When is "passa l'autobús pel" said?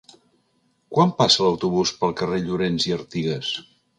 1.19-2.17